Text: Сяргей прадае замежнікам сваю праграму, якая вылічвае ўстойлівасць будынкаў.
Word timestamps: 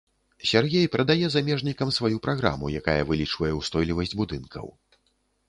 Сяргей 0.51 0.87
прадае 0.95 1.27
замежнікам 1.33 1.91
сваю 1.97 2.17
праграму, 2.29 2.73
якая 2.81 2.97
вылічвае 3.11 3.53
ўстойлівасць 3.61 4.17
будынкаў. 4.25 4.67